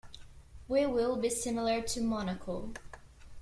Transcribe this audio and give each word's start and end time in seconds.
We 0.67 0.87
will 0.87 1.15
be 1.15 1.29
similar 1.29 1.83
to 1.83 2.01
Monaco. 2.01 2.73